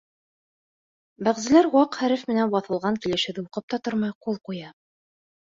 [1.27, 4.75] Бәғзеләр, ваҡ хәреф менән баҫылған килешеүҙе уҡып та тормай, ҡул ҡуя.